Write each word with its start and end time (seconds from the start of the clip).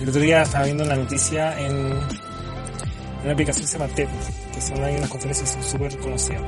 El 0.00 0.08
otro 0.08 0.20
día 0.20 0.42
estaba 0.42 0.64
viendo 0.64 0.84
una 0.84 0.96
noticia 0.96 1.58
en 1.58 1.74
una 3.22 3.32
aplicación 3.32 3.64
que 3.64 3.72
se 3.72 3.78
llama 3.78 3.94
TED, 3.94 4.08
que 4.52 4.60
son 4.60 4.84
hay 4.84 4.96
unas 4.96 5.08
conferencias 5.08 5.56
súper 5.64 5.98
conocidas. 5.98 6.42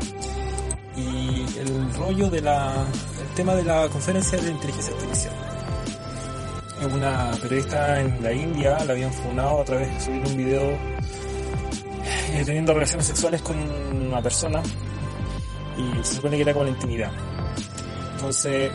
Y 0.94 1.46
el 1.58 1.94
rollo 1.94 2.28
de 2.28 2.42
la, 2.42 2.84
el 3.20 3.34
tema 3.34 3.54
de 3.54 3.64
la 3.64 3.88
conferencia 3.88 4.38
de 4.38 4.50
inteligencia 4.50 4.94
artificial. 4.94 5.34
Una 6.94 7.30
periodista 7.40 8.00
en 8.00 8.22
la 8.22 8.32
India 8.32 8.84
la 8.84 8.92
habían 8.92 9.12
funado 9.12 9.60
a 9.60 9.64
través 9.64 9.92
de 9.92 10.00
subir 10.00 10.22
un 10.26 10.36
video 10.36 10.70
eh, 12.32 12.42
teniendo 12.44 12.74
relaciones 12.74 13.06
sexuales 13.06 13.40
con 13.42 13.56
una 13.58 14.20
persona 14.20 14.62
y 15.78 16.04
se 16.04 16.16
supone 16.16 16.36
que 16.36 16.42
era 16.42 16.52
con 16.52 16.66
la 16.66 16.72
intimidad. 16.72 17.12
Entonces, 18.16 18.70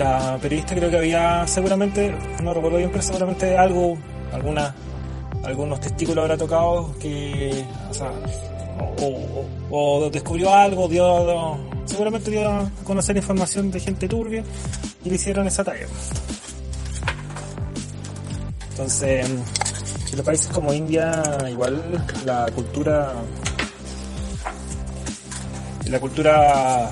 la 0.00 0.38
periodista 0.40 0.74
creo 0.74 0.90
que 0.90 0.96
había 0.96 1.46
seguramente, 1.46 2.16
no 2.42 2.54
recuerdo 2.54 2.78
bien, 2.78 2.90
pero 2.90 3.02
seguramente 3.02 3.56
algo, 3.58 3.98
alguna, 4.32 4.74
algunos 5.44 5.78
testículos 5.78 6.22
habrá 6.22 6.38
tocado 6.38 6.94
que, 6.98 7.62
o 7.90 7.92
sea, 7.92 8.10
o, 9.02 9.44
o, 9.70 10.10
descubrió 10.10 10.54
algo, 10.54 10.88
dio, 10.88 11.58
seguramente 11.84 12.30
dio 12.30 12.48
a 12.48 12.70
conocer 12.82 13.14
información 13.18 13.70
de 13.70 13.78
gente 13.78 14.08
turbia 14.08 14.42
y 15.04 15.10
le 15.10 15.16
hicieron 15.16 15.46
esa 15.46 15.64
talla. 15.64 15.86
Entonces, 18.70 19.28
en 19.28 20.16
los 20.16 20.24
países 20.24 20.46
como 20.46 20.72
India, 20.72 21.22
igual 21.50 22.06
la 22.24 22.46
cultura, 22.54 23.12
la 25.84 26.00
cultura 26.00 26.90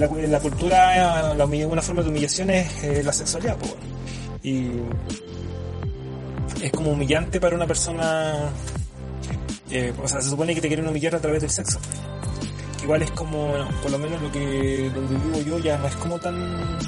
la, 0.00 0.06
la 0.06 0.40
cultura, 0.40 1.34
la, 1.34 1.44
una 1.44 1.82
forma 1.82 2.02
de 2.02 2.08
humillación 2.08 2.50
es 2.50 2.84
eh, 2.84 3.02
la 3.02 3.12
sexualidad, 3.12 3.56
y 4.42 4.70
es 6.62 6.70
como 6.72 6.90
humillante 6.90 7.40
para 7.40 7.56
una 7.56 7.66
persona, 7.66 8.50
eh, 9.70 9.92
o 10.02 10.08
sea, 10.08 10.20
se 10.20 10.30
supone 10.30 10.54
que 10.54 10.60
te 10.60 10.68
quieren 10.68 10.86
humillar 10.88 11.14
a 11.14 11.20
través 11.20 11.42
del 11.42 11.50
sexo. 11.50 11.78
Igual 12.82 13.02
es 13.02 13.10
como, 13.12 13.54
por 13.82 13.90
lo 13.90 13.98
menos 13.98 14.20
lo 14.20 14.30
que 14.30 14.90
donde 14.94 15.16
vivo 15.16 15.40
yo 15.40 15.58
ya 15.58 15.78
no 15.78 15.86
es 15.86 15.96
como 15.96 16.18
tan 16.18 16.78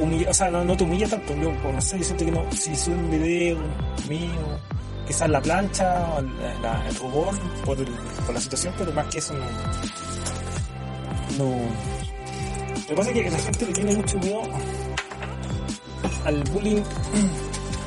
humilla, 0.00 0.30
o 0.30 0.34
sea, 0.34 0.50
no, 0.50 0.76
te 0.76 0.84
humilla 0.84 1.08
tanto, 1.08 1.34
yo 1.36 1.52
pues, 1.62 1.74
no 1.74 1.80
sé, 1.80 1.98
yo 1.98 2.04
siento 2.04 2.24
que 2.24 2.30
no, 2.30 2.52
si 2.52 2.74
subo 2.76 2.94
un 2.94 3.10
video 3.10 3.58
mío, 4.08 4.30
quizás 5.06 5.28
la 5.28 5.40
plancha, 5.40 6.06
la, 6.62 6.88
el 6.88 6.94
rubor, 6.96 7.34
por, 7.64 7.76
por 8.24 8.34
la 8.34 8.40
situación, 8.40 8.74
pero 8.78 8.92
más 8.92 9.06
que 9.08 9.18
eso 9.18 9.34
no, 9.34 9.44
no. 11.38 11.50
Lo 12.80 12.86
que 12.86 12.94
pasa 12.94 13.10
es 13.10 13.22
que 13.22 13.30
la 13.30 13.38
gente 13.38 13.66
le 13.66 13.72
tiene 13.72 13.96
mucho 13.96 14.18
miedo 14.18 14.42
al 16.24 16.42
bullying, 16.44 16.82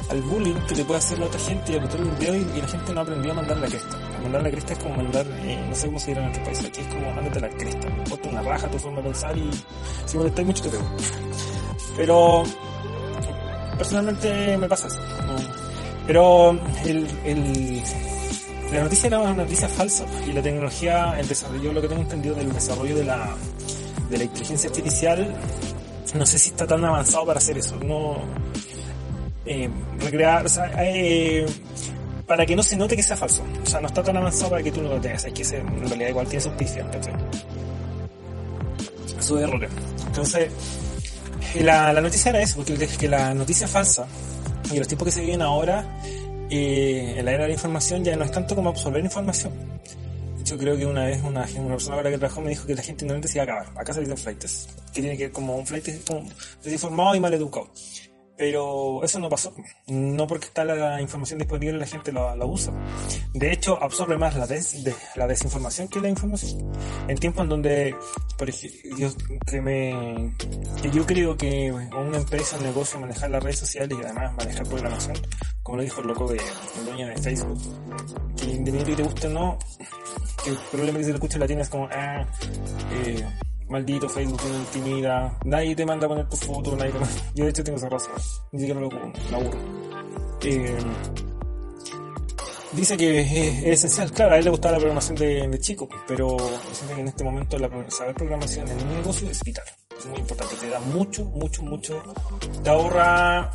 al 0.10 0.22
bullying 0.24 0.56
que 0.68 0.76
te 0.76 0.86
puede 0.86 0.98
hacer 0.98 1.20
la 1.20 1.26
otra 1.26 1.40
gente 1.40 1.72
y 1.74 1.76
a 1.76 1.82
botar 1.82 2.02
un 2.02 2.18
video 2.18 2.36
y, 2.36 2.62
la 2.62 2.68
gente 2.68 2.94
no 2.94 3.02
aprendió 3.02 3.32
a 3.32 3.36
mandar 3.36 3.58
la 3.58 3.68
cresta. 3.68 3.98
mandar 4.24 4.44
la 4.44 4.52
cresta 4.52 4.74
es 4.74 4.80
como 4.80 4.96
mandar, 4.96 5.28
eh, 5.28 5.66
no 5.70 5.76
sé 5.76 5.88
cómo 5.88 6.00
se 6.00 6.08
dirá 6.08 6.22
en 6.22 6.28
nuestro 6.28 6.46
país, 6.46 6.66
aquí 6.66 6.82
es 6.82 6.88
como 6.88 7.12
mandarte 7.14 7.40
la 7.40 7.50
cresta. 7.50 7.88
Ponte 8.10 8.30
una 8.30 8.42
raja, 8.42 8.68
tu 8.70 8.80
forma 8.80 8.98
de 8.98 9.04
pensar 9.04 9.38
y 9.38 9.52
si 10.06 10.18
molestáis 10.18 10.48
mucho 10.48 10.64
te 10.64 10.70
pego. 10.70 10.84
Pero 11.98 12.44
personalmente 13.78 14.58
me 14.58 14.68
pasa 14.68 14.88
eso. 14.88 15.00
Pero 16.08 16.58
el, 16.86 17.84
la 18.72 18.84
noticia 18.84 19.08
era 19.08 19.20
una 19.20 19.34
noticia 19.34 19.68
falsa 19.68 20.06
y 20.28 20.34
la 20.34 20.42
tecnología, 20.42 21.16
el 21.20 21.28
desarrollo, 21.28 21.74
lo 21.74 21.82
que 21.82 21.88
tengo 21.88 22.02
entendido 22.02 22.36
del 22.36 22.54
desarrollo 22.54 22.96
de 22.96 23.04
la, 23.04 23.36
de 24.10 24.18
la 24.18 24.24
inteligencia 24.24 24.70
artificial, 24.70 25.36
no 26.16 26.26
sé 26.26 26.40
si 26.40 26.50
está 26.50 26.66
tan 26.66 26.84
avanzado 26.84 27.26
para 27.26 27.40
hacer 27.40 27.58
eso. 27.58 27.76
No 27.78 28.18
eh, 29.46 29.70
recrear, 30.00 30.46
o 30.46 30.50
sea, 30.50 30.72
eh, 30.78 31.46
para 32.28 32.46
que 32.46 32.56
no 32.56 32.64
se 32.64 32.78
note 32.78 32.96
que 32.96 33.04
sea 33.04 33.18
falso. 33.18 33.44
O 33.64 33.66
sea, 33.66 33.82
no 33.82 33.88
está 33.88 34.04
tan 34.04 34.18
avanzado 34.18 34.52
para 34.52 34.64
que 34.64 34.72
tú 34.72 34.82
no 34.82 34.90
lo 34.90 35.02
tengas. 35.02 35.26
Hay 35.26 35.34
que 35.34 35.44
en 35.44 35.88
realidad 35.88 36.10
igual 36.10 36.28
tiene 36.28 36.46
auspicio, 36.46 36.86
Su 39.20 39.38
errores. 39.38 39.72
Entonces, 40.08 40.52
la, 41.62 41.94
la 41.94 42.02
noticia 42.02 42.30
era 42.30 42.42
eso, 42.42 42.58
porque 42.58 42.88
que 42.88 43.08
la 43.08 43.34
noticia 43.34 43.68
falsa 43.68 44.08
y 44.72 44.78
los 44.78 44.88
tiempos 44.88 45.08
que 45.08 45.12
se 45.12 45.22
viven 45.22 45.42
ahora 45.42 45.84
eh, 46.50 47.16
en 47.18 47.26
la 47.26 47.32
era 47.32 47.44
de 47.44 47.50
la 47.50 47.54
información 47.54 48.04
ya 48.04 48.16
no 48.16 48.26
es 48.26 48.32
tanto 48.32 48.56
como 48.56 48.70
absorber 48.70 49.04
información. 49.04 49.54
Hecho, 50.40 50.58
creo 50.58 50.78
que 50.78 50.86
una 50.86 51.06
vez 51.06 51.22
una, 51.24 51.46
persona 51.46 51.98
para 51.98 52.10
que 52.10 52.18
trabajó 52.18 52.42
me 52.42 52.50
dijo 52.50 52.66
que 52.66 52.76
la 52.76 52.82
gente 52.82 53.06
ignorante 53.06 53.28
se 53.28 53.38
iba 53.38 53.44
a 53.44 53.58
acabar. 53.58 53.80
Acá 53.80 53.94
se 53.94 54.00
dicen 54.00 54.18
flights, 54.18 54.68
que 54.94 55.02
tiene 55.02 55.18
que 55.18 55.26
ver 55.26 55.32
como 55.32 55.58
un 55.58 55.66
flight 55.66 55.86
desinformado 56.64 57.16
y 57.16 57.20
mal 57.20 57.34
educado. 57.34 57.70
Pero 58.40 59.04
eso 59.04 59.20
no 59.20 59.28
pasó. 59.28 59.54
No 59.88 60.26
porque 60.26 60.46
está 60.46 60.64
la 60.64 61.02
información 61.02 61.40
disponible 61.40 61.78
la 61.78 61.86
gente 61.86 62.14
la, 62.14 62.34
usa. 62.46 62.72
De 63.34 63.52
hecho, 63.52 63.78
absorbe 63.84 64.18
más 64.18 64.34
la, 64.34 64.48
la 65.18 65.28
desinformación 65.28 65.90
que 65.90 66.00
la 66.00 66.08
información. 66.08 66.72
En 67.10 67.18
tiempos 67.18 67.44
en 67.44 67.50
donde, 67.50 67.96
por 68.38 68.48
ejemplo, 68.48 68.98
yo, 68.98 69.10
que, 69.46 69.62
me, 69.62 70.34
yo 70.90 71.06
creo 71.06 71.36
que 71.36 71.70
una 71.70 72.18
empresa, 72.18 72.56
un 72.56 72.64
negocio, 72.64 72.98
manejar 73.02 73.30
las 73.30 73.44
redes 73.44 73.60
sociales 73.60 73.98
y 74.00 74.06
además 74.06 74.34
manejar 74.38 74.66
programación, 74.66 75.18
como 75.62 75.76
lo 75.76 75.84
dijo 75.84 76.00
el 76.00 76.08
loco 76.08 76.32
de 76.32 76.38
el 76.38 76.86
dueño 76.86 77.08
de 77.08 77.18
Facebook, 77.18 77.60
que 78.38 78.46
independientemente 78.46 78.92
que 78.92 78.96
te 78.96 79.04
guste 79.04 79.28
o 79.28 79.32
no, 79.32 79.60
que 80.46 80.52
el 80.52 80.58
problema 80.72 80.98
que 80.98 81.04
se 81.04 81.10
lo 81.10 81.16
escucha 81.16 81.40
la 81.40 81.46
tiene 81.46 81.64
es 81.64 81.70
como, 81.70 81.90
ah, 81.92 82.26
eh, 83.06 83.26
Maldito 83.70 84.10
Facebook 84.10 84.42
me 84.50 84.58
intimida. 84.58 85.38
Nadie 85.46 85.76
te 85.76 85.86
manda 85.86 86.06
a 86.06 86.10
poner 86.10 86.28
tu 86.28 86.36
foto, 86.36 86.76
nadie 86.76 86.92
te 86.92 87.00
manda... 87.00 87.16
Yo 87.36 87.44
de 87.44 87.50
hecho 87.52 87.64
tengo 87.64 87.78
esa 87.78 87.90
razón. 87.90 88.14
Ni 88.52 88.60
siquiera 88.60 88.82
lo, 88.82 88.88
aburro. 88.88 89.60
Eh, 90.42 90.78
dice 92.72 92.98
que 92.98 93.20
es, 93.22 93.84
esencial, 93.84 94.12
claro, 94.12 94.34
a 94.34 94.38
él 94.38 94.46
le 94.46 94.52
gustaba 94.52 94.74
la 94.74 94.80
programación 94.80 95.18
de, 95.18 95.48
de 95.48 95.60
chico, 95.60 95.88
pero 96.08 96.38
siento 96.72 96.96
que 96.96 97.02
en 97.02 97.08
este 97.08 97.24
momento 97.24 97.60
la, 97.60 97.70
saber 97.90 98.16
programación 98.16 98.68
en 98.68 98.82
un 98.82 98.94
negocio 98.96 99.30
es 99.30 99.44
vital 99.44 99.66
es 100.00 100.06
muy 100.06 100.20
importante, 100.20 100.56
te 100.56 100.70
da 100.70 100.80
mucho, 100.80 101.26
mucho, 101.26 101.62
mucho, 101.62 102.02
te 102.64 102.70
ahorra, 102.70 103.52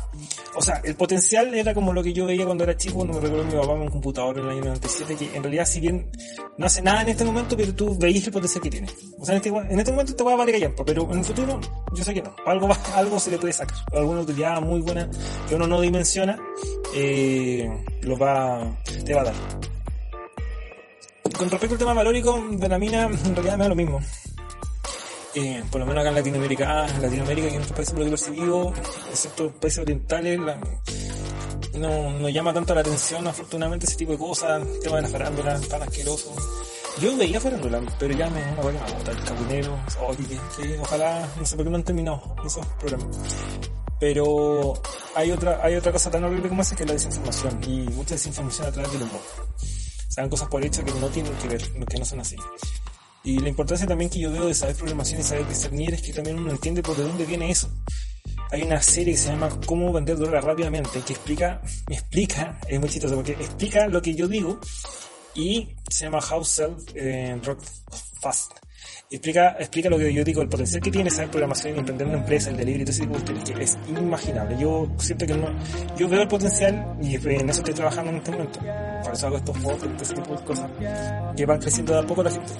o 0.55 0.61
sea, 0.61 0.79
el 0.83 0.95
potencial 0.95 1.53
era 1.55 1.73
como 1.73 1.91
lo 1.91 2.03
que 2.03 2.13
yo 2.13 2.25
veía 2.27 2.45
cuando 2.45 2.63
era 2.63 2.77
chico, 2.77 2.97
cuando 2.97 3.15
me 3.15 3.19
recuerdo 3.19 3.45
mi 3.45 3.51
papá 3.53 3.73
en 3.73 3.81
un 3.81 3.89
computador 3.89 4.37
en 4.37 4.45
el 4.45 4.51
año 4.51 4.61
97, 4.65 5.15
que 5.15 5.35
en 5.35 5.43
realidad 5.43 5.65
si 5.65 5.79
bien 5.79 6.07
no 6.57 6.67
hace 6.67 6.83
nada 6.83 7.01
en 7.01 7.09
este 7.09 7.25
momento, 7.25 7.57
pero 7.57 7.73
tú 7.73 7.97
veías 7.97 8.27
el 8.27 8.33
potencial 8.33 8.61
que 8.61 8.69
tiene. 8.69 8.87
O 9.17 9.25
sea, 9.25 9.35
en 9.35 9.37
este, 9.37 9.49
en 9.49 9.79
este 9.79 9.91
momento 9.91 10.15
te 10.15 10.23
voy 10.23 10.33
a 10.33 10.35
valer 10.35 10.55
callar, 10.55 10.73
pero 10.85 11.11
en 11.11 11.19
el 11.19 11.25
futuro 11.25 11.59
yo 11.93 12.03
sé 12.03 12.13
que 12.13 12.21
no, 12.21 12.35
algo, 12.45 12.69
algo 12.95 13.19
se 13.19 13.31
le 13.31 13.39
puede 13.39 13.53
sacar, 13.53 13.77
alguna 13.93 14.21
utilidad 14.21 14.61
muy 14.61 14.81
buena 14.81 15.09
que 15.49 15.55
uno 15.55 15.65
no 15.65 15.81
dimensiona, 15.81 16.37
eh, 16.93 17.67
lo 18.03 18.17
va, 18.17 18.71
te 19.03 19.13
va 19.15 19.21
a 19.21 19.25
dar. 19.25 19.35
Con 21.35 21.49
respecto 21.49 21.73
al 21.73 21.79
tema 21.79 21.93
valórico 21.93 22.39
de 22.51 22.69
la 22.69 22.77
mina, 22.77 23.05
en 23.05 23.35
realidad 23.35 23.57
me 23.57 23.63
da 23.63 23.69
lo 23.69 23.75
mismo 23.75 23.99
eh, 25.35 25.63
por 25.69 25.81
lo 25.81 25.85
menos 25.85 26.01
acá 26.01 26.09
en 26.09 26.15
Latinoamérica, 26.15 26.87
en 26.87 27.01
Latinoamérica 27.01 27.47
y 27.47 27.55
en 27.55 27.61
otros 27.61 27.73
países 27.73 27.93
por 27.93 27.99
lo 27.99 28.05
que 28.05 28.11
percibido, 28.11 28.73
excepto 29.09 29.51
países 29.51 29.79
orientales, 29.79 30.39
no, 31.77 32.09
no 32.11 32.29
llama 32.29 32.53
tanto 32.53 32.73
la 32.73 32.81
atención 32.81 33.27
afortunadamente 33.27 33.85
ese 33.85 33.97
tipo 33.97 34.13
de 34.13 34.17
cosas, 34.17 34.65
el 34.65 34.79
tema 34.79 34.97
de 34.97 35.01
la 35.03 35.07
farándula, 35.09 35.59
tan 35.61 35.81
asqueroso. 35.83 36.33
Yo 37.01 37.17
veía 37.17 37.41
farándula, 37.41 37.81
pero 37.99 38.13
ya 38.13 38.29
me 38.29 38.41
una 38.53 38.61
buena 38.61 38.79
bota, 38.79 39.11
el 39.11 39.23
cabinero, 39.23 39.77
ojalá, 40.81 41.29
no 41.37 41.45
sé 41.45 41.55
por 41.57 41.65
qué 41.65 41.71
no 41.71 41.77
han 41.77 41.83
terminado 41.83 42.35
esos 42.45 42.65
programas. 42.79 43.17
Pero 43.99 44.73
hay 45.15 45.31
otra, 45.31 45.59
hay 45.61 45.75
otra 45.75 45.91
cosa 45.91 46.09
tan 46.11 46.23
horrible 46.23 46.47
como 46.47 46.61
esa 46.61 46.75
que 46.75 46.83
es 46.83 46.87
la 46.87 46.93
desinformación, 46.93 47.61
y 47.67 47.79
mucha 47.91 48.15
desinformación 48.15 48.67
a 48.67 48.71
través 48.71 48.91
del 48.93 49.03
humor. 49.03 49.21
Se 50.07 50.21
dan 50.21 50.29
cosas 50.29 50.47
por 50.47 50.63
hecho 50.63 50.83
que 50.85 50.91
no 50.93 51.07
tienen 51.09 51.33
que 51.33 51.47
ver, 51.49 51.61
que 51.61 51.97
no 51.97 52.05
son 52.05 52.21
así. 52.21 52.37
Y 53.25 53.39
la 53.39 53.49
importancia 53.49 53.87
también 53.87 54.11
que 54.11 54.19
yo 54.19 54.31
veo 54.31 54.45
de 54.45 54.53
saber 54.53 54.75
programación 54.75 55.19
y 55.19 55.23
saber 55.23 55.47
discernir 55.47 55.95
es 55.95 56.01
que 56.03 56.13
también 56.13 56.37
uno 56.37 56.51
entiende 56.51 56.83
por 56.83 56.95
de 56.95 57.03
dónde 57.03 57.25
viene 57.25 57.49
eso. 57.49 57.67
Hay 58.51 58.61
una 58.61 58.79
serie 58.79 59.13
que 59.13 59.19
se 59.19 59.29
llama 59.29 59.49
Cómo 59.65 59.91
vender 59.91 60.15
droga 60.15 60.39
rápidamente, 60.41 61.01
que 61.01 61.13
explica, 61.13 61.59
me 61.89 61.95
explica, 61.95 62.59
es 62.67 62.79
muy 62.79 62.87
chistoso 62.87 63.15
porque 63.15 63.31
explica 63.31 63.87
lo 63.87 63.99
que 63.99 64.13
yo 64.13 64.27
digo 64.27 64.59
y 65.33 65.69
se 65.89 66.05
llama 66.05 66.19
How 66.19 66.45
Sell 66.45 66.75
eh, 66.93 67.35
Drug 67.41 67.57
Fast. 68.21 68.51
Explica, 69.09 69.55
explica 69.59 69.89
lo 69.89 69.97
que 69.97 70.13
yo 70.13 70.23
digo, 70.23 70.43
el 70.43 70.49
potencial 70.49 70.81
que 70.81 70.91
tiene 70.91 71.09
saber 71.09 71.31
programación 71.31 71.75
y 71.75 71.79
emprender 71.79 72.07
una 72.07 72.17
empresa, 72.17 72.51
el 72.51 72.57
delivery 72.57 72.85
todo 72.85 72.91
ese 72.91 73.01
tipo 73.01 73.17
de 73.17 73.33
cosas, 73.33 73.57
que 73.57 73.63
es 73.63 73.77
inimaginable. 73.87 74.57
Yo 74.59 74.87
siento 74.99 75.25
que 75.25 75.33
no, 75.33 75.47
yo 75.97 76.07
veo 76.07 76.21
el 76.21 76.27
potencial 76.27 76.95
y 77.01 77.15
en 77.15 77.49
eso 77.49 77.59
estoy 77.59 77.73
trabajando 77.73 78.11
en 78.11 78.17
este 78.17 78.31
momento. 78.31 78.59
Por 79.03 79.13
eso 79.13 79.27
hago 79.27 79.37
estos 79.37 79.57
fotos, 79.57 79.89
ese 79.99 80.13
tipo 80.13 80.35
de 80.35 80.43
cosas, 80.43 80.69
que 81.35 81.45
van 81.45 81.59
creciendo 81.59 81.93
de 81.93 81.99
a 81.99 82.03
poco 82.03 82.21
la 82.21 82.29
gente 82.29 82.53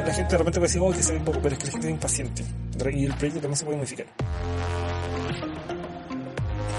la 0.00 0.12
gente 0.12 0.32
de 0.32 0.38
repente 0.38 0.58
puede 0.58 0.68
decir, 0.68 0.82
oh, 0.82 0.90
que 0.90 1.02
se 1.02 1.12
ve 1.12 1.20
poco, 1.20 1.38
pero 1.42 1.54
es 1.54 1.58
que 1.58 1.66
la 1.66 1.72
gente 1.72 1.86
es 1.88 1.92
impaciente. 1.92 2.44
Y 2.92 3.04
el 3.06 3.14
proyecto 3.14 3.40
también 3.40 3.56
se 3.56 3.64
puede 3.64 3.76
modificar. 3.78 4.06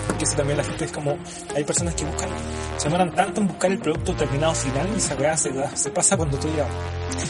Porque 0.07 0.23
eso 0.25 0.35
también 0.35 0.57
la 0.57 0.63
gente 0.63 0.85
es 0.85 0.91
como, 0.91 1.17
hay 1.55 1.63
personas 1.63 1.95
que 1.95 2.05
buscan, 2.05 2.29
se 2.77 2.83
demoran 2.85 3.15
tanto 3.15 3.41
en 3.41 3.47
buscar 3.47 3.71
el 3.71 3.79
producto 3.79 4.13
terminado 4.15 4.53
final 4.53 4.87
y 4.93 4.97
esa 4.97 5.15
weá 5.15 5.37
se, 5.37 5.51
se 5.75 5.89
pasa 5.91 6.17
cuando 6.17 6.37
tú 6.37 6.47
ya 6.55 6.67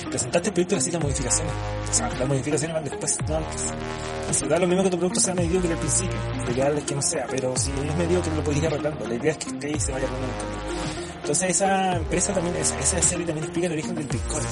presentaste 0.09 0.49
el 0.49 0.53
proyecto 0.53 0.75
y 0.75 0.91
las 0.91 1.01
modificaciones. 1.01 1.53
O 1.89 1.93
sea, 1.93 2.09
las 2.09 2.27
modificaciones 2.27 2.73
van 2.75 2.83
después, 2.83 3.17
no 3.27 3.37
antes. 3.37 3.73
Entonces 4.21 4.49
da 4.49 4.59
lo 4.59 4.67
mismo 4.67 4.83
que 4.83 4.89
tu 4.89 4.97
producto 4.97 5.19
sea 5.19 5.35
mediocre 5.35 5.71
al 5.71 5.77
principio, 5.77 6.17
lo 6.45 6.51
ideal 6.51 6.77
es 6.77 6.83
que 6.85 6.95
no 6.95 7.01
sea, 7.01 7.27
pero 7.29 7.55
si 7.55 7.71
es 7.71 7.95
mediocre 7.95 8.35
lo 8.35 8.43
puedes 8.43 8.61
ir 8.61 8.67
arreglando, 8.67 9.07
la 9.07 9.13
idea 9.15 9.31
es 9.31 9.37
que 9.37 9.49
esté 9.49 9.69
y 9.69 9.79
se 9.79 9.91
vaya 9.91 10.07
arreglando 10.07 10.35
Entonces 11.21 11.49
esa 11.49 11.95
empresa 11.97 12.33
también, 12.33 12.55
esa, 12.55 12.79
esa 12.79 13.01
serie 13.01 13.25
también 13.25 13.43
explica 13.45 13.67
el 13.67 13.73
origen 13.73 13.95
del 13.95 14.07
Bitcoin. 14.07 14.43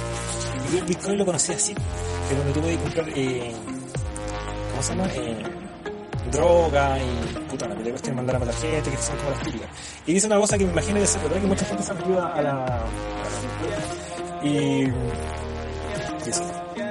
Yo 0.71 0.77
el 0.77 0.85
Bitcoin 0.85 1.17
lo 1.17 1.25
conocí 1.25 1.51
así, 1.51 1.73
que 1.73 2.35
cuando 2.35 2.53
tuve 2.53 2.71
que 2.71 2.77
comprar, 2.77 3.09
eh, 3.09 3.51
¿cómo 4.71 4.83
se 4.83 4.95
llama? 4.95 5.09
Eh, 5.15 5.43
droga 6.31 6.97
y 6.97 7.39
puta, 7.49 7.67
la 7.67 7.75
pelea 7.75 7.95
que 7.95 8.11
mandar 8.13 8.37
a 8.37 8.39
matar 8.39 8.55
gente, 8.55 8.89
que 8.89 8.97
son 8.97 9.17
como 9.17 9.31
las 9.31 9.39
típicas. 9.41 9.69
Y 10.05 10.13
dice 10.13 10.27
una 10.27 10.37
cosa 10.37 10.57
que 10.57 10.65
me 10.65 10.71
imagino 10.71 10.99
de 10.99 11.07
ser 11.07 11.21
verdad 11.23 11.41
que 11.41 11.47
mucha 11.47 11.65
gente 11.65 11.83
se 11.83 11.93
metido 11.93 12.25
a 12.25 12.41
la, 12.41 12.65
a 12.65 12.65
la 12.65 12.85
y, 14.43 14.49
y 14.49 14.93
eso. 16.29 16.43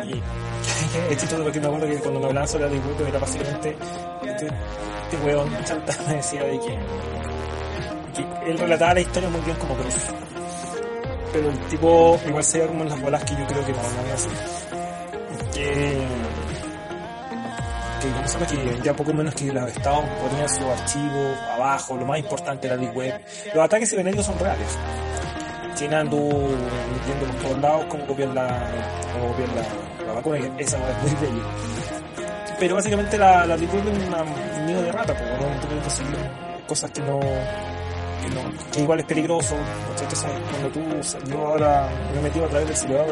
Y 0.05 0.23
es 1.13 1.19
chistoso 1.19 1.43
porque 1.43 1.61
me 1.61 1.67
acuerdo 1.67 1.87
que 1.87 1.97
cuando 1.99 2.21
me 2.21 2.27
hablaban 2.27 2.49
sobre 2.49 2.65
la 2.67 2.71
disputa 2.73 3.09
era 3.09 3.19
básicamente 3.19 3.77
este, 4.25 4.47
este 4.47 5.27
weón 5.27 5.65
chanta 5.65 5.95
me 6.09 6.15
decía 6.17 6.43
de 6.45 6.59
que, 6.61 6.79
que 8.15 8.51
él 8.51 8.59
relataba 8.59 8.95
la 8.95 9.01
historia 9.01 9.29
muy 9.31 9.41
bien 9.41 9.57
como 9.57 9.75
Cruz. 9.75 9.95
Pero 11.33 11.49
el 11.49 11.59
tipo 11.69 12.19
igual 12.27 12.45
se 12.45 12.67
como 12.67 12.83
en 12.83 12.89
las 12.89 13.01
bolas 13.01 13.25
que 13.25 13.37
yo 13.37 13.47
creo 13.47 13.65
que 13.65 13.73
no, 13.73 13.83
no 13.83 14.03
voy 14.03 14.11
a 14.11 14.15
hacer. 14.15 14.33
Que 15.53 16.31
que, 18.49 18.81
ya 18.83 18.95
poco 18.95 19.13
menos 19.13 19.35
que 19.35 19.53
los 19.53 19.71
estados 19.71 20.05
ponían 20.23 20.49
sus 20.49 20.63
archivos 20.63 21.39
abajo, 21.55 21.97
lo 21.97 22.07
más 22.07 22.19
importante 22.19 22.67
era 22.67 22.77
la 22.77 22.91
web. 22.91 23.21
Los 23.55 23.65
ataques 23.65 23.91
cibernéticos 23.91 24.27
son 24.27 24.39
reales. 24.39 24.79
China 25.75 26.01
anduvo 26.01 26.49
viendo 27.07 27.27
por 27.27 27.43
todos 27.43 27.59
lados 27.61 27.85
cómo 27.89 28.07
copiar 28.07 28.29
la, 28.31 28.71
cómo 29.13 29.29
copiar 29.29 29.49
la, 29.51 30.07
la 30.07 30.13
vacuna, 30.15 30.39
esa 30.59 30.77
es 30.77 31.03
muy 31.03 31.29
bella. 31.29 31.45
Pero 32.59 32.75
básicamente 32.75 33.17
la, 33.17 33.47
la 33.47 33.55
Web 33.55 33.71
es 33.73 34.59
un 34.59 34.67
nido 34.67 34.83
de 34.83 34.93
rata, 34.93 35.15
porque 35.15 35.33
no 35.33 35.61
tú 35.61 35.69
conseguir 35.83 36.17
cosas 36.67 36.91
que 36.91 37.01
no, 37.01 37.21
que 38.23 38.35
no, 38.35 38.71
que 38.73 38.81
igual 38.81 39.01
es 39.01 39.07
peligroso. 39.07 39.57
Entonces, 39.91 40.27
cuando 40.51 40.69
tú, 40.69 40.81
yo 41.31 41.47
ahora 41.47 41.89
me 42.13 42.21
he 42.21 42.23
metido 42.23 42.45
a 42.47 42.49
través 42.49 42.69
del 42.69 42.77
celular 42.77 43.07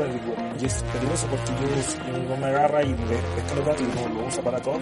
y 0.61 0.65
es 0.65 0.83
peligroso 0.93 1.27
porque 1.29 1.53
yo, 1.53 2.29
no 2.29 2.37
me 2.37 2.47
agarra 2.47 2.83
y 2.83 2.89
me 2.89 2.97
pesca 2.97 3.55
los 3.57 3.67
datos 3.67 3.83
y 3.83 3.85
no 3.85 4.21
lo 4.21 4.27
usa 4.27 4.43
para 4.43 4.61
todo, 4.61 4.79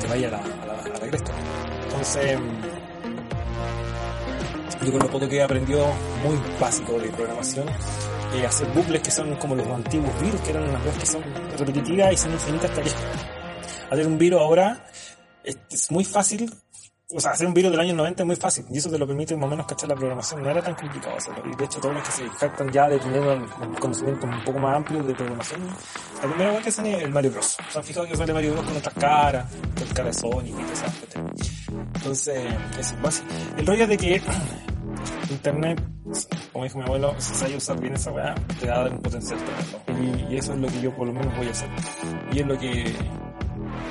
te 0.00 0.06
vaya 0.06 0.28
a 0.28 0.30
la, 0.30 0.38
a 0.38 0.66
la, 0.66 0.72
a 0.82 0.98
la 0.98 1.08
cresta. 1.08 1.32
Entonces, 1.84 2.38
yo 4.84 4.90
con 4.90 5.00
lo 5.00 5.10
poco 5.10 5.28
que 5.28 5.36
he 5.36 5.42
aprendido, 5.42 5.86
muy 6.24 6.36
básico 6.58 6.98
de 6.98 7.08
programación, 7.10 7.68
eh, 8.34 8.46
hacer 8.46 8.66
bucles 8.68 9.02
que 9.02 9.10
son 9.10 9.36
como 9.36 9.54
los 9.54 9.66
antiguos 9.68 10.10
virus, 10.20 10.40
que 10.40 10.50
eran 10.50 10.68
unas 10.68 10.82
cosas 10.82 10.98
que 10.98 11.06
son 11.06 11.22
repetitivas 11.58 12.12
y 12.12 12.16
son 12.16 12.32
infinitas 12.32 12.70
tareas. 12.72 12.96
Hacer 13.90 14.06
un 14.06 14.18
virus 14.18 14.40
ahora 14.40 14.86
es, 15.44 15.58
es, 15.70 15.90
muy 15.90 16.04
fácil, 16.04 16.52
o 17.14 17.20
sea, 17.20 17.32
hacer 17.32 17.46
un 17.46 17.54
virus 17.54 17.70
del 17.70 17.80
año 17.80 17.94
90 17.94 18.22
es 18.22 18.26
muy 18.26 18.36
fácil, 18.36 18.64
y 18.70 18.78
eso 18.78 18.90
te 18.90 18.98
lo 18.98 19.06
permite 19.06 19.36
más 19.36 19.46
o 19.46 19.50
menos 19.50 19.66
cachar 19.66 19.88
la 19.88 19.96
programación, 19.96 20.42
no 20.42 20.50
era 20.50 20.62
tan 20.62 20.74
complicado 20.74 21.16
hacerlo, 21.16 21.42
y 21.52 21.56
de 21.56 21.64
hecho 21.64 21.80
todos 21.80 21.94
los 21.94 22.04
que 22.04 22.12
se 22.12 22.28
jactan 22.28 22.70
ya 22.70 22.88
de 22.88 22.98
tener 22.98 23.20
un 23.20 23.74
conocimiento 23.80 24.26
un 24.26 24.44
poco 24.44 24.58
más 24.58 24.76
amplio 24.76 25.02
de 25.02 25.14
programación, 25.14 25.60
la 26.22 26.28
primera 26.28 26.50
vez 26.52 26.62
que 26.62 26.68
hacen 26.68 26.86
es 26.86 27.02
el 27.02 27.10
Mario 27.10 27.32
Bros. 27.32 27.56
¿Se 27.70 27.78
han 27.78 27.84
fijado 27.84 28.06
que 28.06 28.16
sale 28.16 28.32
Mario 28.32 28.52
Bros 28.52 28.64
con 28.66 28.76
otras 28.76 28.94
caras, 28.94 29.46
con 29.78 29.88
cara 29.88 30.08
de 30.08 30.14
Sonic 30.14 30.54
y 30.58 30.62
cosas 30.62 30.94
Entonces, 31.94 32.54
es 32.78 33.02
básico. 33.02 33.28
El 33.56 33.66
rollo 33.66 33.82
es 33.82 33.88
de 33.88 33.96
que 33.96 34.22
Internet, 35.30 35.82
como 36.52 36.64
dijo 36.64 36.78
mi 36.78 36.84
abuelo, 36.84 37.14
si 37.18 37.34
sabes 37.34 37.56
usar 37.56 37.80
bien 37.80 37.94
esa 37.94 38.12
weá, 38.12 38.34
te 38.60 38.66
da 38.66 38.86
un 38.86 38.98
potencial 39.00 39.38
tremendo. 39.86 40.28
Y, 40.28 40.34
y, 40.34 40.38
eso 40.38 40.52
es 40.52 40.60
lo 40.60 40.68
que 40.68 40.80
yo 40.80 40.94
por 40.94 41.06
lo 41.06 41.12
menos 41.12 41.36
voy 41.36 41.48
a 41.48 41.50
hacer. 41.50 41.68
Y 42.32 42.40
es 42.40 42.46
lo 42.46 42.58
que, 42.58 42.94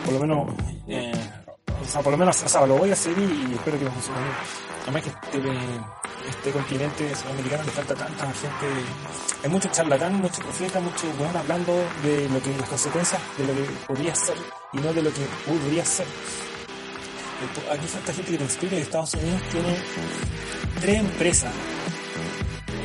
por 0.05 0.13
lo 0.13 0.19
menos, 0.19 0.49
eh, 0.87 1.10
o 1.91 1.93
sea, 1.93 2.01
por 2.01 2.13
lo 2.13 2.17
menos, 2.17 2.41
o 2.41 2.47
sea, 2.47 2.65
lo 2.65 2.77
voy 2.77 2.89
a 2.89 2.93
hacer 2.93 3.11
y, 3.17 3.53
espero 3.53 3.77
que 3.77 3.83
me 3.83 3.91
funcione 3.91 4.19
bien. 4.21 4.35
Además 4.83 5.03
que 5.03 5.09
este, 5.09 6.29
este 6.29 6.51
continente 6.51 7.15
sudamericano 7.15 7.63
le 7.63 7.71
falta 7.71 7.95
tanta 7.95 8.25
gente, 8.31 8.67
hay 9.43 9.49
muchos 9.49 9.71
charlatán, 9.73 10.13
muchos 10.15 10.39
profetas, 10.39 10.81
muchos 10.81 11.03
hablando 11.35 11.73
de 12.01 12.29
lo 12.29 12.41
que, 12.41 12.57
las 12.57 12.69
consecuencias 12.69 13.21
de 13.37 13.45
lo 13.45 13.53
que 13.53 13.63
podría 13.85 14.15
ser 14.15 14.37
y 14.71 14.77
no 14.77 14.93
de 14.93 15.01
lo 15.03 15.11
que 15.11 15.27
podría 15.45 15.83
ser 15.83 16.07
aquí 17.69 17.87
falta 17.87 18.13
gente 18.13 18.31
que 18.31 18.37
te 18.37 18.43
inspire. 18.45 18.81
Estados 18.81 19.13
Unidos 19.15 19.41
tiene 19.51 19.77
tres 20.79 20.99
empresas. 20.99 21.53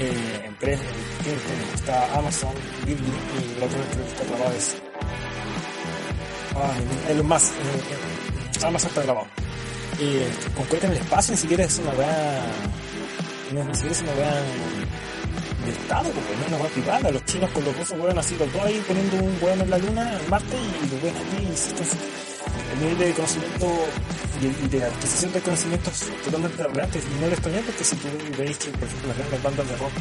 Eh, 0.00 0.42
empresas, 0.46 0.84
está 1.74 2.18
Amazon, 2.18 2.52
Disney 2.84 3.12
y 3.38 3.60
la 3.60 3.66
otra 3.66 3.78
que 3.78 4.08
está 4.08 4.24
grabado 4.24 4.56
es. 4.56 4.76
Ah, 6.56 6.74
el 8.64 8.72
más. 8.72 8.84
Está 8.84 9.02
grabado. 9.02 9.26
Eh, 10.00 10.28
concreta 10.54 10.86
en 10.86 10.92
el 10.92 10.98
espacio 10.98 11.32
ni 11.32 11.38
siquiera 11.38 11.64
es 11.64 11.78
una 11.78 11.90
weá. 11.90 12.42
Ni 13.52 13.74
siquiera 13.74 13.92
es 13.92 14.02
una 14.02 14.12
weá 14.12 14.34
de 15.64 15.72
Estado, 15.72 16.10
porque 16.10 16.36
no 16.36 16.42
es 16.42 16.48
una 16.48 16.56
weá 16.58 16.68
privada. 16.70 17.10
Los 17.10 17.24
chinos 17.24 17.50
con 17.50 17.64
los 17.64 17.76
rusos 17.76 17.98
weón 17.98 18.18
así 18.18 18.36
los 18.36 18.52
dos 18.52 18.62
ahí 18.62 18.82
poniendo 18.86 19.16
un 19.16 19.38
weón 19.40 19.60
en 19.60 19.70
la 19.70 19.78
luna, 19.78 20.18
en 20.20 20.30
Marte, 20.30 20.56
y 20.56 20.90
los 20.90 21.02
weón 21.02 21.16
aquí 21.16 21.42
insisten 21.46 21.86
el 22.72 22.80
nivel 22.80 22.98
de 22.98 23.12
conocimiento 23.12 23.66
y 24.42 24.68
de 24.68 24.84
adquisición 24.84 25.32
de 25.32 25.40
conocimientos 25.40 26.04
totalmente 26.24 26.62
y 26.98 27.20
no 27.20 27.26
les 27.26 27.32
extrañar 27.32 27.64
porque 27.64 27.84
si 27.84 27.96
tú 27.96 28.08
veis 28.38 28.58
que, 28.58 28.70
por 28.70 28.84
ejemplo, 28.84 29.08
las 29.08 29.18
grandes 29.18 29.42
bandas 29.42 29.68
de 29.68 29.76
rock, 29.76 29.92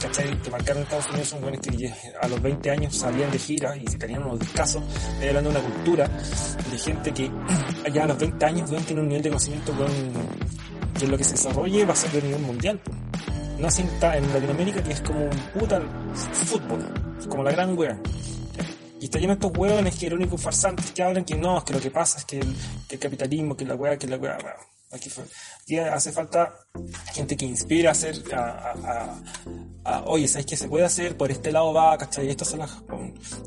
¿cachai? 0.00 0.42
Que 0.42 0.50
marcaron 0.50 0.82
Estados 0.82 1.08
Unidos 1.08 1.28
son 1.28 1.40
buenos 1.42 1.60
que 1.60 1.92
a 2.20 2.28
los 2.28 2.42
20 2.42 2.70
años 2.70 2.96
salían 2.96 3.30
de 3.30 3.38
gira 3.38 3.76
y 3.76 3.86
se 3.86 3.98
tenían 3.98 4.22
unos 4.22 4.40
discasos, 4.40 4.82
hablando 5.20 5.50
de 5.50 5.58
una 5.58 5.68
cultura 5.68 6.08
de 6.08 6.78
gente 6.78 7.12
que 7.12 7.30
ya 7.92 8.04
a 8.04 8.06
los 8.06 8.18
20 8.18 8.46
años 8.46 8.70
ven 8.70 8.84
tiene 8.84 9.02
un 9.02 9.08
nivel 9.08 9.22
de 9.22 9.28
conocimiento 9.30 9.72
con, 9.72 9.88
que 10.98 11.06
lo 11.06 11.18
que 11.18 11.24
se 11.24 11.32
desarrolle 11.32 11.84
va 11.84 11.92
a 11.92 11.96
ser 11.96 12.10
de 12.12 12.22
nivel 12.22 12.42
mundial. 12.42 12.80
No 13.58 13.68
así 13.68 13.82
en 13.82 14.32
Latinoamérica 14.32 14.82
que 14.82 14.92
es 14.92 15.00
como 15.00 15.24
un 15.24 15.38
puta 15.54 15.80
fútbol, 16.14 16.84
como 17.28 17.42
la 17.42 17.52
gran 17.52 17.76
wea. 17.76 17.98
Y 19.00 19.04
está 19.04 19.18
lleno 19.18 19.34
de 19.34 19.46
estos 19.46 19.58
hueones 19.58 19.94
que 19.96 20.06
eran 20.06 20.18
únicos 20.18 20.40
farsantes 20.40 20.90
que 20.92 21.02
hablan 21.02 21.24
que 21.24 21.36
no, 21.36 21.58
es 21.58 21.64
que 21.64 21.74
lo 21.74 21.80
que 21.80 21.90
pasa 21.90 22.18
es 22.18 22.24
que 22.24 22.38
el, 22.38 22.56
el 22.88 22.98
capitalismo, 22.98 23.56
que 23.56 23.64
la 23.64 23.74
hueá, 23.74 23.98
que 23.98 24.06
la 24.06 24.16
hueá, 24.16 24.38
bueno, 24.40 24.56
aquí, 24.90 25.78
hace 25.78 26.12
falta 26.12 26.54
gente 27.12 27.36
que 27.36 27.44
inspire 27.44 27.88
a 27.88 27.90
hacer, 27.90 28.22
a, 28.34 28.72
a, 28.84 29.22
a, 29.84 30.02
oye, 30.04 30.26
¿sabes 30.26 30.46
qué 30.46 30.56
se 30.56 30.68
puede 30.68 30.84
hacer? 30.86 31.16
Por 31.16 31.30
este 31.30 31.52
lado 31.52 31.74
va, 31.74 31.98
¿cachai? 31.98 32.28
Estas 32.30 32.48
son 32.48 32.60
las, 32.60 32.82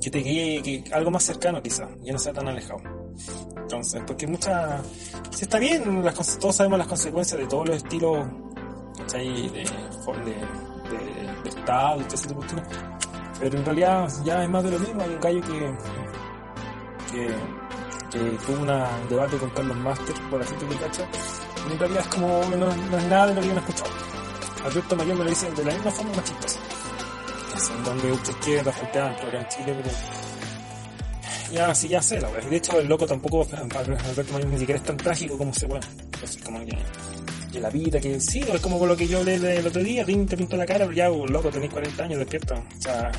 que 0.01 0.12
te 0.12 0.20
guíe, 0.20 0.62
que 0.62 0.84
algo 0.94 1.10
más 1.10 1.24
cercano 1.24 1.62
quizá, 1.62 1.89
ya 2.01 2.13
no 2.13 2.20
sea 2.20 2.34
tan 2.34 2.48
alejado. 2.48 2.82
Entonces, 3.58 4.01
porque 4.06 4.27
mucha, 4.27 4.82
si 5.32 5.44
está 5.44 5.58
bien, 5.58 6.03
las, 6.03 6.38
todos 6.39 6.56
sabemos 6.56 6.77
las 6.77 6.88
consecuencias 6.88 7.39
de 7.39 7.48
todos 7.48 7.68
los 7.68 7.77
estilos, 7.77 8.27
¿cachai? 8.98 9.50
De, 9.50 9.63
de 11.44 11.50
Estado 11.50 12.01
y 12.01 12.03
todo 12.03 12.15
ese 12.15 12.27
tipo 12.27 12.41
de 12.41 12.48
cuestiones 12.48 13.00
pero 13.39 13.58
en 13.58 13.65
realidad 13.65 14.10
ya 14.24 14.43
es 14.43 14.50
más 14.50 14.63
de 14.63 14.72
lo 14.72 14.79
mismo. 14.79 15.01
Hay 15.01 15.10
un 15.10 15.19
gallo 15.19 15.41
que, 15.41 15.77
que, 17.12 17.27
que 18.12 18.38
tuvo 18.46 18.62
un 18.62 19.10
debate 19.10 19.38
con 19.38 19.50
Carlos 19.51 19.77
Master, 19.77 20.15
por 20.29 20.39
la 20.39 20.46
gente 20.46 20.65
que 20.65 20.75
cacha. 20.75 21.08
Y 21.67 21.74
en 21.74 21.79
realidad 21.79 22.01
es 22.01 22.15
como, 22.15 22.27
no, 22.58 22.69
es 22.69 23.05
nada 23.05 23.27
de 23.27 23.36
lo 23.36 23.41
que 23.41 23.48
yo 23.48 23.53
no 23.53 23.60
he 23.60 23.63
escuchado. 23.63 23.91
Alberto 24.65 24.96
Mayor 24.96 25.17
me 25.17 25.24
lo 25.24 25.29
dice 25.29 25.51
de 25.51 25.65
la 25.65 25.74
misma 25.74 25.91
forma. 25.91 26.12
Es 27.55 27.69
en 27.69 27.84
donde 27.84 28.12
usted 28.12 28.31
izquierda, 28.31 28.72
frente 28.72 29.00
a 29.00 29.08
en 29.08 29.48
Chile, 29.48 29.75
pero 29.81 29.89
ya 31.51 31.74
sí 31.74 31.88
ya 31.88 32.01
sé 32.01 32.19
la 32.19 32.29
verdad. 32.29 32.50
De 32.50 32.58
hecho 32.58 32.79
el 32.79 32.88
loco 32.88 33.05
tampoco 33.05 33.48
Alberto 33.51 34.34
Mayor 34.34 34.50
ni 34.50 34.60
siquiera 34.60 34.79
es 34.79 34.86
tan 34.86 34.98
trágico 34.98 35.38
como 35.38 35.53
se 35.53 35.67
puede. 35.67 35.86
Entonces 36.13 36.43
como 36.43 36.60
que, 36.60 36.77
que 37.51 37.60
la 37.60 37.70
vida 37.70 38.00
que 38.00 38.20
sí, 38.20 38.39
es 38.41 38.62
como 38.62 38.79
con 38.79 38.88
lo 38.88 38.96
que 38.96 39.08
yo 39.08 39.24
leí 39.24 39.44
el 39.44 39.68
otro 39.68 39.84
día, 39.84 40.06
te 40.06 40.38
pintó 40.38 40.58
la 40.58 40.65
cara, 40.65 40.86
pero 40.86 40.94
ya 40.94 41.10
loco 41.10 41.50
tenéis 41.50 41.72
40 41.72 42.03
años 42.03 42.20
despierto. 42.20 42.56
O 42.56 42.82
sea 42.82 43.12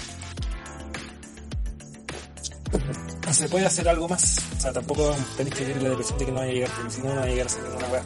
se 3.33 3.49
puede 3.49 3.67
hacer 3.67 3.89
algo 3.89 4.09
más. 4.09 4.39
O 4.57 4.61
sea, 4.61 4.73
tampoco 4.73 5.15
tenéis 5.37 5.55
que 5.55 5.65
vivir 5.65 5.83
la 5.83 5.91
depresión 5.91 6.19
de 6.19 6.27
que 6.27 6.33
no 6.33 6.39
vaya 6.39 6.51
a 6.51 6.55
llegar, 6.55 6.71
porque 6.71 6.91
si 6.91 7.01
no, 7.03 7.09
no 7.09 7.17
va 7.17 7.23
a 7.23 7.27
llegar 7.27 7.47
a 7.47 7.51
ser 7.51 7.63
ninguna 7.63 7.89
weá. 7.89 8.03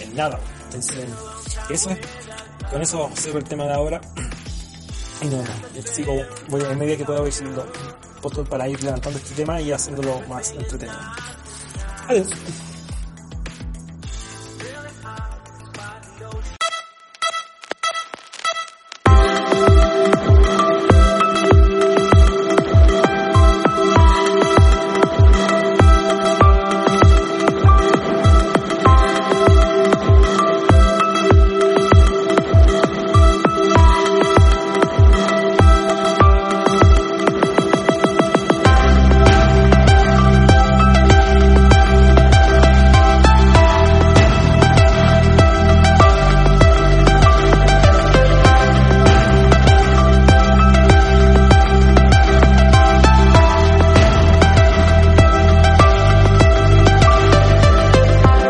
En 0.00 0.16
nada. 0.16 0.40
Entonces, 0.64 1.06
eso 1.70 1.90
es. 1.90 1.98
Con 2.70 2.82
eso 2.82 3.10
cierro 3.16 3.38
el 3.38 3.44
tema 3.44 3.64
de 3.64 3.72
ahora. 3.72 4.00
Y 5.22 5.26
no, 5.26 5.42
sigo, 5.84 6.14
voy 6.48 6.64
a 6.64 6.74
medida 6.74 6.96
que 6.96 7.04
pueda 7.04 7.26
ir 7.26 7.32
siguiendo 7.32 7.66
para 8.48 8.68
ir 8.68 8.82
levantando 8.82 9.18
este 9.18 9.34
tema 9.34 9.60
y 9.60 9.72
haciéndolo 9.72 10.20
más 10.28 10.50
entretenido. 10.52 10.98
Adiós. 12.08 12.28